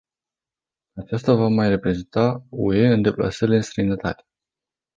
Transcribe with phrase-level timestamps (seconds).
[1.03, 4.25] Acesta va mai reprezenta u e în deplasările în străinătate.